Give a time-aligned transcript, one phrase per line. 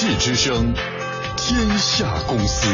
[0.00, 0.72] 济之声，
[1.36, 2.66] 天下公司。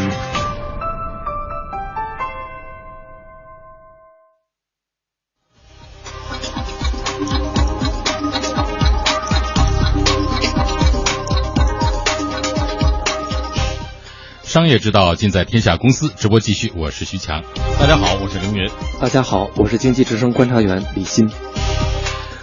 [14.45, 16.09] 商业之道尽在天下公司。
[16.17, 17.43] 直播继续，我是徐强。
[17.81, 18.71] 大家好，我是凌云。
[19.01, 21.29] 大家好，我是经济之声观察员李欣。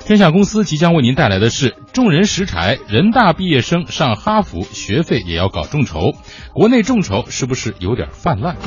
[0.05, 6.11] 天下公司即将为您带来的是众人拾柴，人大毕业生上哈佛，学费也要搞众筹。
[6.53, 8.57] 国内众筹是不是有点泛滥？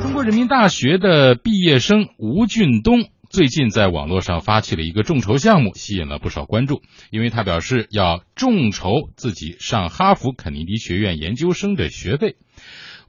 [0.00, 6.80] 中国人民大学的毕业生吴俊东最近在网络上发起了一个众筹项目，吸引了不少关注。
[7.10, 12.36] 因为他表示要众筹自己上哈佛肯尼迪学院研究生的学费。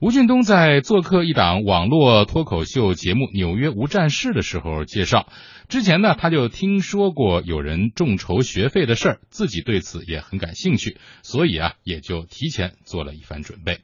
[0.00, 5.28] 吴俊东在做客一档网络脱口秀节目《纽约无战事》的时候介绍，
[5.68, 13.80] 之前呢他就听说过有人众筹学费的事儿，自己对此也很感兴趣，所以啊也就提前做了一番准备。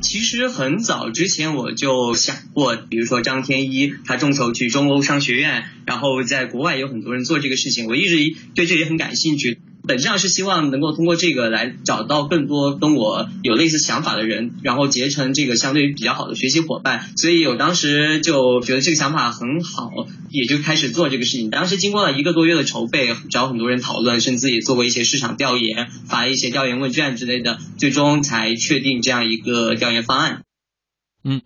[0.00, 8.16] 其实很早之前我就想过，比如说张天一，他众筹去中欧商学院，然后在国外有很多人做这个事情，我一直
[8.54, 9.60] 对这也很感兴趣。
[9.88, 17.08] 本质上是希望能够通过这个来找到更多跟我有类似想法的人，然后结成这个相对比较好的学习伙伴。
[17.16, 19.90] 所以我当时就觉得这个想法很好，
[20.30, 21.48] 也就开始做这个事情。
[21.48, 30.42] 当时经过了一个多月的筹备，找很多人讨论，甚至也做过一些市场调研，发一些调研问卷之类的，最终才确定这样一个调研方案。
[31.24, 31.40] 嗯。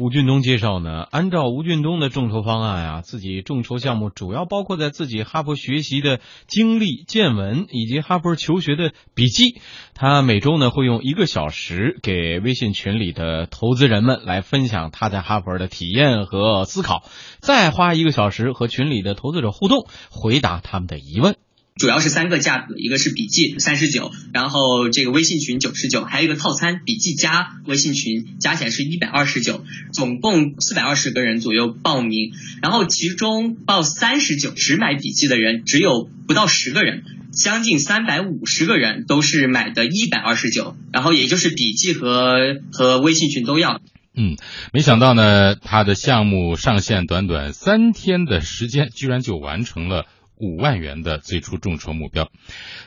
[0.00, 9.60] 吴俊东介绍呢，按照吴俊东的众筹方案啊，自己众筹项目主要包括在自己哈佛学习的经历见闻以及哈佛求学的笔记。
[9.92, 17.02] 他每周呢会用一个小时给微信群里的投资人们来分享他在哈佛的体验和思考，
[17.42, 21.36] 再花一个小时和群里的投资者互动，回答他们的疑问。
[21.80, 37.02] 主要是三个价格，一个是笔记三十九，然后这个微信群九十九，还有一个套餐笔记加微信群加起来是一百二十九，总共四百二十个人左右报名，然后其中报三十九只买笔记的人只有不到十个人，
[37.32, 43.80] 将近三百五十个人都是买的一百二十九，然后也就是笔记和和微信群都要。
[44.14, 44.36] 嗯，
[44.74, 50.04] 没想到呢，他的项目上线短短三天的时间，居然就完成了。
[50.40, 52.30] 五万元的最初众筹目标。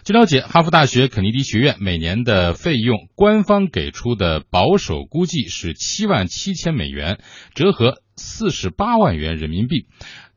[0.03, 7.19] 据了解，哈佛大学肯尼迪学院每年的费用，官方给出的保守估计是七万七千美元，
[7.53, 9.85] 折合四十八万元人民币。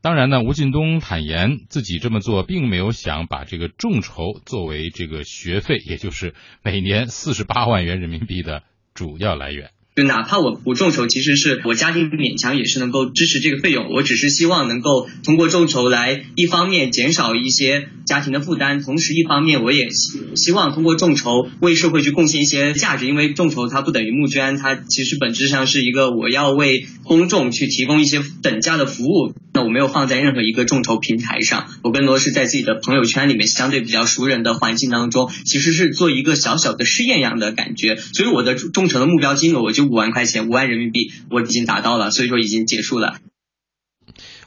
[0.03, 8.63] 当然呢，吴劲东坦言自己这么做，并没有想把这个众筹作为这个学费，也就是每年四十八万元人民币的
[8.95, 9.71] 主要来源。
[9.97, 13.91] 就哪怕我不众筹，其实是我家庭勉强也是能够支持这个费用。
[13.95, 19.89] 我只是希望能够通过众筹来，一方面减少一些家庭的负担，同时一方面我也
[20.35, 23.07] 希望通过众筹为社会去贡献一些价值。
[23.07, 29.33] 因为众筹它不等于募捐，它其实本质上是一个我要为公众去提供一些等价的服务。
[29.55, 37.97] 那我没有放在任何一个众筹平台上，我更多是在自己的朋友圈里面，相对比较熟人的环境当中，其实是做一个小小的试验一样的感觉。
[37.97, 43.17] 所以我的众筹的目标金额我就五万块钱，五万人民币我已经达到了，所以说已经结束了。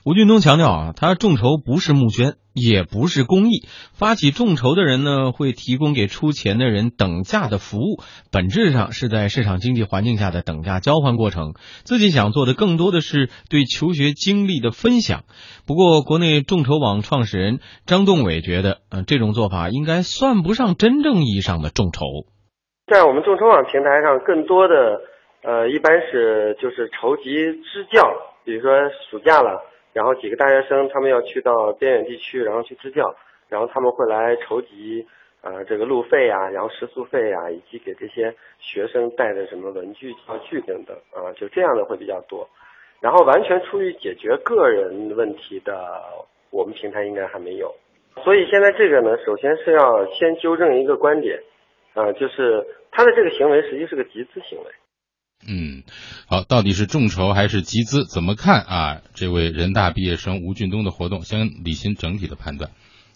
[0.06, 3.68] 吴俊东强调啊，他众筹不是募捐，也不是公益。
[3.94, 8.02] 发起众筹的人呢，会提供给出钱的人等价的服务，
[8.32, 11.54] 本质上是在市场经济环境下的等价交换过程。
[11.84, 15.26] 自己想做的更多的是对求学经历的分享。
[15.68, 22.06] 不过，国内众筹网创始人张栋伟觉得，嗯，这种做法应该算不上真正意义上的众筹。
[22.88, 24.74] 在我们众筹网平台上，更多的
[25.42, 28.12] 呃，一般是就是筹集支教，
[28.44, 29.66] 比如说暑假了。
[29.92, 33.16] 然后几个大学生，他们要去到边远地区，然后去支教，
[33.50, 35.08] 然后他们会来筹集，
[35.42, 42.47] 呃，这个路费呀，然后食宿费呀，以及给这些学生带的什么文具、教具等等，啊，就这样的会比较多。
[43.02, 46.03] 然后完全出于解决个人问题的，
[46.52, 47.74] 我们平台应该还没有。
[48.24, 51.42] 所以现在这个呢，首先是要先纠正一个观点，
[51.96, 54.66] 啊，就是他的这个行为实际是个集资行为。
[56.29, 58.05] 嗯，好，到底是众筹还是集资？
[58.05, 59.02] 怎么看啊？
[59.16, 62.70] 这位人大毕业生吴俊东的活动，先理清整体的判断。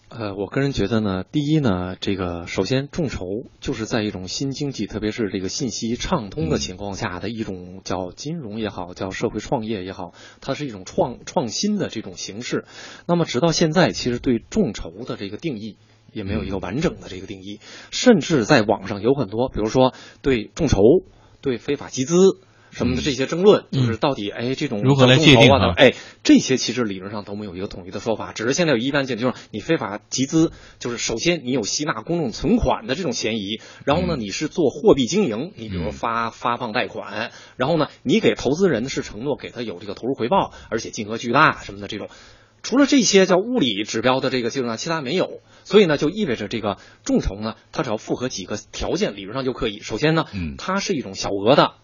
[0.08, 3.24] 呃，我个人觉得呢，第一呢，这个首先众筹
[3.60, 12.64] 就是在一种新经济，特别是这个信息畅通的情况下的一种叫金融也好，叫社会创业也好，它是一种创创新的这种形式。
[13.06, 15.76] 那么直到现在，其实对众筹的这个定义
[16.12, 17.60] 也没有一个完整的这个定义，
[17.92, 20.80] 甚至在网上有很多，比如说对众筹。
[21.40, 22.16] 对非法集资，
[22.74, 23.86] 什么的这些争论，嗯。
[23.86, 34.20] 就是到底哎这种如何来界定啊啊哎这些其实理论上都没有一个统一的说法，只是现在有一般见就是你非法集资，就是首先你有吸纳公众存款的这种嫌疑，然后呢嗯。
[34.20, 42.08] 你是做货币经营，你比如说发发放贷款，然后呢你给投资人是承诺给他有这个投入回报，而且金额巨大什么的这种。
[42.62, 49.80] 除了这些叫物理指标的这个基础上，其他没有，所以呢，就意味着这个众筹呢，它只要符合几个条件，理论上就可以。
[49.80, 50.54] 首先呢，嗯。
[50.56, 51.74] 它是一种小额的，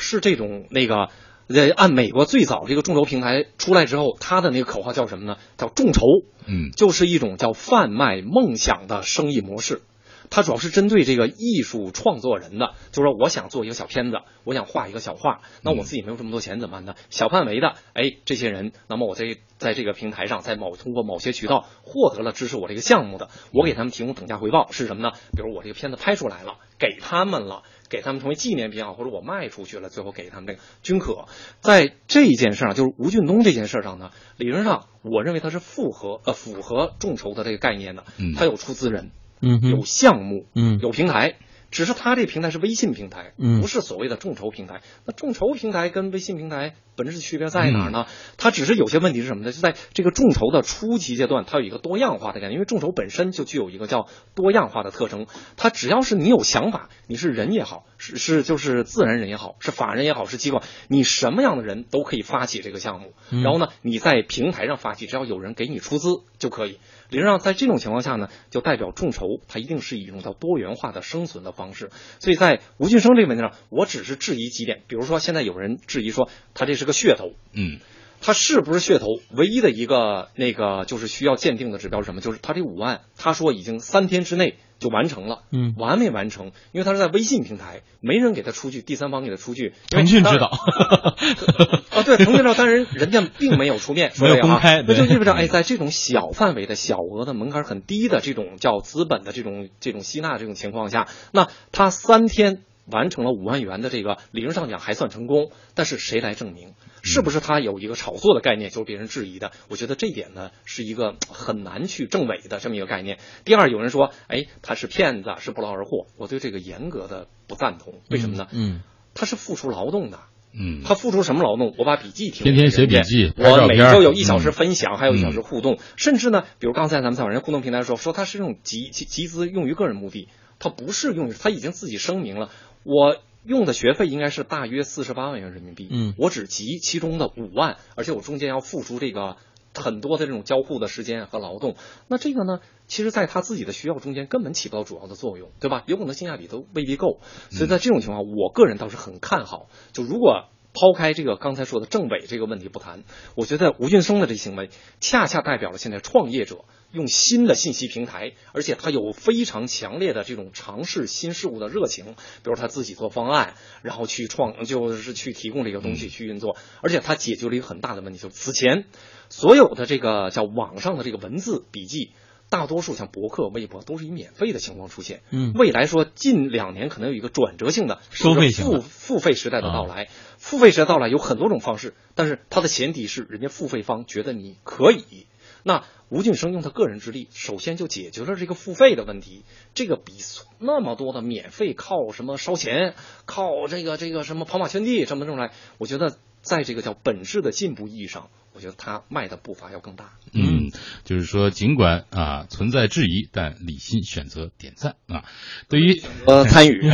[0.00, 1.10] 是这种那个，
[1.46, 5.36] 呃，按美国最早这个众筹平台出来之后，它的那个口号叫什么呢？
[5.56, 6.00] 叫众筹，
[6.46, 9.82] 嗯就是一种叫贩卖梦想的生意模式。
[10.30, 16.94] 它主要是针对这个艺术创作人的，就是说我想做一个小片子，我想画一个小画，那我自己没有这么多钱怎么办呢？
[17.10, 25.10] 小范围的，哎，这些人，那么我在在这个平台上，在某通过某些渠道获得了支持我这个项目的，我给他们提供等价回报是什么呢？
[25.32, 27.62] 比如我这个片子拍出来了，给他们了。
[27.90, 31.24] 给他们成为纪念品啊，或者我卖出去了，最后给他们这个均可。
[31.58, 41.36] 在这件事上，就是吴俊东这件事上呢，理论上我认为他是符合呃符合众筹的这个概念的，嗯它有出资人，嗯有项目，嗯有平台。
[41.70, 44.80] 只是它这平台是微信平台，嗯不是所谓的众筹平台。
[45.04, 48.06] 那众筹平台跟微信平台本质的区别在哪儿呢？
[48.36, 49.52] 它只是有些问题是什么呢？
[49.52, 55.26] 就在这个众筹的初期阶段，它有一个多样化的概念，因为众筹本身就具有一个叫多样化的特征。
[55.56, 63.14] 它只要是你有想法，你是人也好，是是就是自然人也好，是法人也好，是机构，你什么样的人都可以发起这个项目。
[63.30, 66.08] 嗯然后呢，你在平台上发起，只要有人给你出资
[66.38, 66.78] 就可以。
[67.08, 71.90] 理论上，在这种情况下呢，就代表众筹它一定是以一种叫多元化的生存的方式。
[72.20, 77.78] 所以在吴俊生这个问题上，我只是质疑几点，比如说现在有人质疑说他这是个噱头，嗯
[78.22, 79.06] 它是不是噱头？
[79.34, 82.20] 唯一的一个那个就是需要鉴定的指标是什么？
[82.20, 86.52] 就是他这五万，他说已经三天之内就完成了，嗯完没完成？
[86.72, 90.48] 因为他是在微信平台，没人给他出具，第三方给他出具，腾讯当知道，
[91.96, 106.74] 啊，对，腾讯知道，但是人家并没有出面 说没有这个啊公开那就意味着， 哎，在这种小范围的小额的门槛很低的这种叫资本的这种这种吸纳这种情况下，那他三天完成了五万元的这个，理论上讲还算成功，但是谁来证明？
[107.02, 109.52] 是不是他有一个炒作的概念，就是别人质疑的？
[109.68, 113.18] 我觉得这一点呢，是一个很难去证伪的这么一个概念。
[113.44, 118.00] 第二，有人说，哎，他是骗子，是不劳而获，我对这个严格的不赞同。
[118.10, 118.48] 为什么呢？
[118.52, 118.82] 嗯
[119.14, 120.20] 他是付出劳动的。
[120.52, 121.74] 嗯，他付出什么劳动？
[121.78, 130.28] 我把笔记天天写笔记我每周有一小时嗯分享，还有一小时互动，甚至呢，比如刚才咱们在人家互动平台说说，他是用集集集资用于个人目的，
[130.58, 132.50] 他不是用于，他已经自己声明了，
[132.84, 139.36] 我用的学费应该是大约四十八万元人民币，嗯我只集其中的五万，而且我中间要付出这个。
[139.72, 141.76] 很多的这种交互的时间和劳动，
[142.08, 145.84] 那这个呢，其实在他自己的需要中间根本起不到主要的作用，对吧？
[145.86, 149.68] 有可能性价比都未必够，所以在这种情况，我个人倒是很看好。
[149.92, 154.70] 就如果抛开这个刚才说的政委这个问题不谈，我觉得吴俊松的这行为
[155.00, 168.84] 恰恰代表了现在创业者用新的信息平台，而且他有非常强烈的这种尝试新事物的热情，比如他自己做方案，然后去创，就是去提供这个东西去运作，而且他解决了一个很大的问题，就是此前
[169.28, 172.12] 所有的这个叫网上的这个文字笔记。
[172.50, 180.08] 大多数像博客、微博都是以免费的情况出现，嗯未来说近两年可能有一个转折性的收费型付付费时代的到来。
[180.36, 185.26] 付费时代到来有很多种方式，但是它的前提是人家付费方觉得你可以。
[185.62, 189.44] 那吴俊生用他个人之力，首先就解决了这个付费的问题。
[189.74, 190.14] 这个比
[190.58, 192.94] 那么多的免费靠什么烧钱，
[193.26, 200.10] 靠这个这个什么跑马圈地什么这种来，我觉得在这个叫本质的进步意义上，我觉得他迈的步伐要更大。
[200.32, 200.70] 嗯，
[201.04, 205.24] 就是说，尽管啊存在质疑，但理性选择点赞啊。
[205.68, 206.88] 对于呃，参与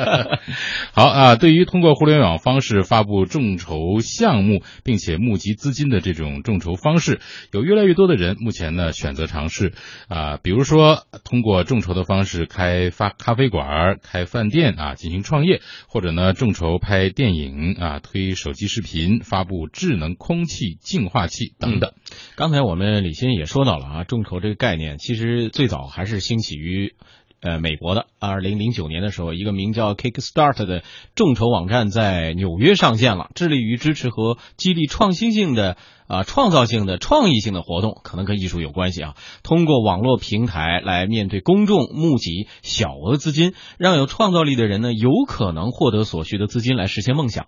[0.92, 7.20] 好啊，对于通过互联网方式发布众筹项目，并且募集资金的这种众筹方式，
[7.52, 9.74] 有越来越多的人目前呢选择尝试
[10.08, 21.92] 啊，比如说通过众筹的方式开发咖啡馆、开饭店啊进行创业，或者呢众筹拍电影啊、推手机视频、发布智能空气净化器等等。
[22.36, 26.94] 刚才我们李欣也说到了啊，众筹这个概念其实最早还是兴起于。
[27.42, 30.82] 呃，美国的二零零九年的时候，一个名叫 Kickstart 的
[31.14, 39.14] 众筹网站在纽约上线了，致力于支持和激励创新性的啊、创造性的、创意性的活动，可能跟艺术有关系啊。
[39.42, 47.46] 通过网络平台来面对公众募集小额资金，让有创造力的人呢有可能获得所需的资金来实现梦想。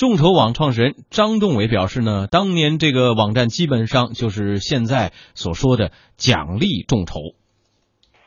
[0.00, 7.20] 众筹网创始人张栋伟表示呢，当年这个网站基本上就是现在所说的奖励众筹。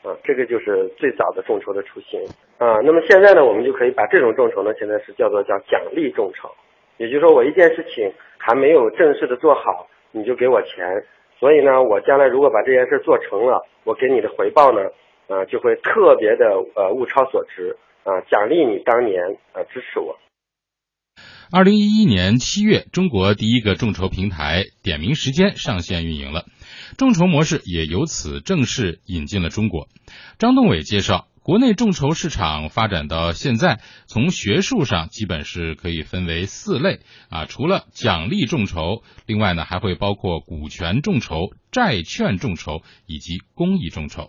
[0.06, 2.22] 啊，这个就是最早的众筹的雏形
[2.62, 2.78] 啊。
[2.86, 6.46] 那么现在呢，我们就可以把这种众筹呢，现在是叫做叫奖励众筹，
[6.96, 8.06] 也就是说我一件事情
[8.38, 10.86] 还没有正式的做好，你就给我钱，
[11.40, 14.78] 所以呢，我将来如果把这件事做成了，我给你的回报呢，
[15.26, 19.18] 啊，就会特别的呃物超所值啊，奖励你当年
[19.54, 20.16] 呃支持我。
[21.56, 26.46] 二零一一年七月，中国第一个众筹平台“点名时间”上线运营了，
[26.98, 29.88] 众筹模式也由此正式引进了中国。
[30.40, 44.28] 张栋伟介绍，国内众筹市场发展到现在，从学术上基本是可以分为四类啊，除了奖励众筹，另外呢还会包括股权众筹、债券众筹以及公益众筹。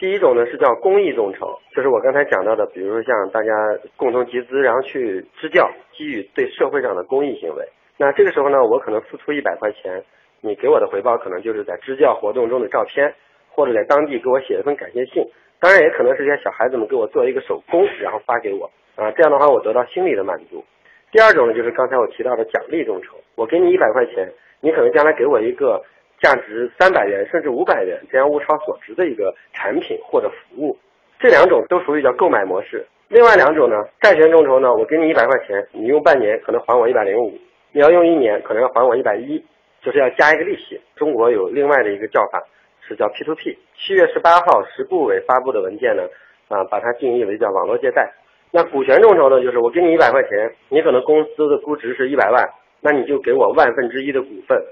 [0.00, 3.52] 第一种呢是叫公益众筹，就是我刚才讲到的，比如说像大家
[3.98, 7.68] 共同集资，然后去支教，基于对社会上的公益行为。
[7.98, 10.02] 那这个时候呢，我可能付出一百块钱，
[10.40, 13.14] 你给我的回报可能就是在支教活动中的照片，
[13.50, 15.22] 或者在当地给我写一份感谢信。
[15.60, 20.64] 当然也可能是些小孩子们给我做一个手工，然后发给我啊，这样的话我得到心理的满足。
[21.12, 25.84] 第二种呢，就是刚才我提到的奖励众筹，我给你一百块钱，你可能将来给我一个。
[26.20, 30.76] 价值三百元甚至五百元这样物超所值的一个产品或者服务，
[31.18, 32.86] 这两种都属于叫购买模式。
[33.08, 37.36] 另外两种呢，债权众筹呢，我给你一百块钱，你用半年可能还我一百零五，
[37.72, 39.44] 你要用一年可能要还我一百一，
[39.82, 40.80] 就是要加一个利息。
[40.94, 42.40] 中国有另外的一个叫法
[42.86, 43.58] 是叫 P to P。
[43.76, 46.04] 七月十八号，十部委发布的文件呢，
[46.48, 48.12] 啊，把它定义为叫网络借贷。
[48.52, 52.48] 那股权众筹呢，就是我给你一百块钱，你可能公司的估值是一百万，
[52.80, 54.62] 那你就给我万分之一的股份。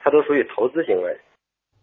[0.00, 1.18] 它都属于投资行为。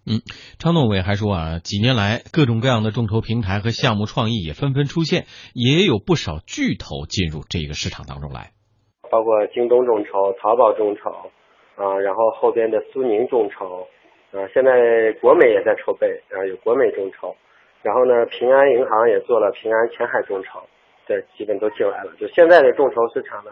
[0.08, 0.22] 嗯，
[0.60, 5.26] 张栋伟还说啊，几年来各种各样的众筹平台和项目创意也纷纷出现，
[5.58, 8.54] 也有不少巨头进入这个市场当中来，
[9.10, 11.10] 包括京东众筹、淘宝众筹
[11.74, 13.90] 啊，然后后边的苏宁众筹
[14.30, 17.36] 啊，现在国美也在筹备啊，有国美众筹，
[17.82, 20.62] 然后呢，平安银行也做了平安前海众筹，
[21.08, 22.14] 对基本都进来了。
[22.20, 23.50] 就现在的众筹市场呢，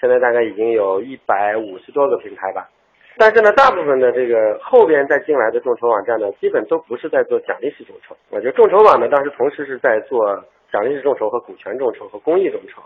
[0.00, 2.68] 现在大概已经有一百五十多个平台吧。
[3.18, 8.16] 但是呢，大部分的这个后边再进来的众筹网站呢，基本都不是在做奖励式众筹。
[8.30, 10.18] 我觉得众筹网呢，当时同时是在做
[10.72, 12.82] 奖励式众筹和股权众筹和公益众筹。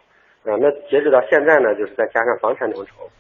[0.46, 3.10] 啊，那截止到现在呢，就是再加上房产众筹。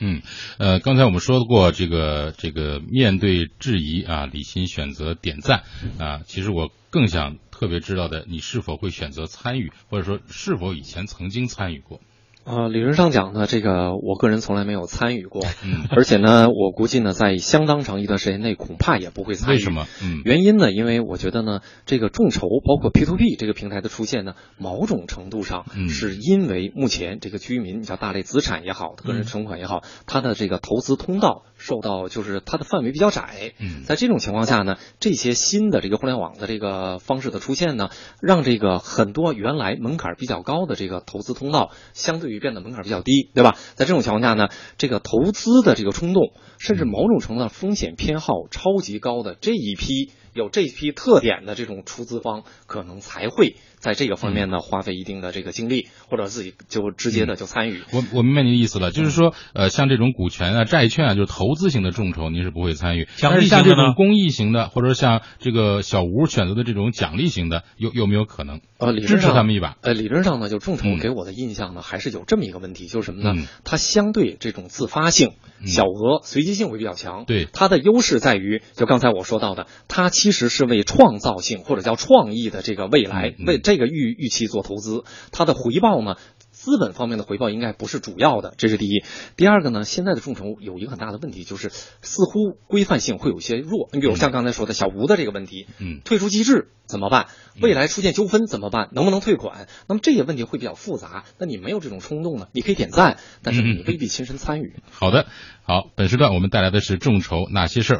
[0.00, 0.22] 嗯，
[0.58, 5.60] 呃，刚才我们说过这个这个面对质疑啊，李欣选择点赞
[6.00, 6.24] 啊。
[6.24, 12.00] 其实我更想特别知道的，你是否会选择参与，或者说是否以前曾经参与过？
[12.42, 19.58] 啊，理论上讲呢，这个我个人从来没有参与过，嗯，而且呢，我估计呢，在相当长一段时间内，恐怕也不会参与。
[19.58, 19.86] 为什么？
[20.02, 33.52] 嗯，原因呢，因为我觉得呢，这个众筹包括 P to P 这个平台的出现呢，某种程度上是因为目前这个居民，你像大类资产也好，个人存款也好，它的这个投资通道受到就是它的范围比较窄。
[33.58, 37.90] 嗯，在这种情况下呢，这些新的这个互联网的这个方式的出现呢，
[38.22, 42.29] 让这个很多原来门槛比较高的这个投资通道相对。
[42.38, 43.56] 变得门槛比较低，对吧？
[43.74, 53.56] 在这种情况下呢，这个投资的这个冲动，甚至某种程度上风险偏好超级高的这一批有这批特点的这种出资方，可能才会。
[53.78, 57.80] 在这个方面呢，花费一定的这个精力，或者自己就直接的就参与。
[57.94, 63.08] 我我明白您的意思了，就是说，呃，像这种股权啊、债券啊，就是投资型的众筹，您是不会参与。
[63.22, 68.60] 但是像这种公益型的，或者像这个小吴选择的这种奖励型的，有有没有可能？
[68.80, 69.76] 呃，支持他们一把。
[69.80, 73.40] 呃，理论上呢，就众筹给我的印象呢，还是有这么一个问题，就是什么呢？
[73.64, 75.34] 它相对这种自发性、
[75.64, 77.24] 小额、随机性会比较强。
[77.24, 84.50] 对，它的优势在于，就刚才我说到的，它其实是为创造性或者叫创意的这个未来为这个预预期。
[84.50, 86.16] 做投资，它的回报呢？
[86.60, 89.02] 资本方面的回报应该不是主要的，这是第一。
[89.34, 93.88] 第二个呢，现在的众筹有一个很大的问题，就是似乎规范性会有些弱。
[93.94, 97.28] 你比如像刚才说的小吴的这个问题，嗯，退出机制怎么办？
[97.62, 98.90] 未来出现纠纷怎么办？
[98.92, 99.68] 能不能退款？
[99.88, 101.24] 那么这些问题会比较复杂。
[101.38, 102.48] 那你没有这种冲动呢？
[102.52, 104.74] 你可以点赞，但是你未必亲身参与。
[104.90, 105.24] 好的，
[105.62, 107.98] 好，本时段我们带来的是众筹哪些事儿。